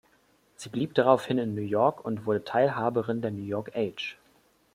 Sie 0.55 0.69
blieb 0.69 0.95
daraufhin 0.95 1.37
in 1.37 1.53
New 1.53 1.61
York 1.61 2.03
und 2.03 2.25
wurde 2.25 2.43
Teilhaberin 2.43 3.21
der 3.21 3.29
"New 3.29 3.43
York 3.43 3.73
Age". 3.75 4.17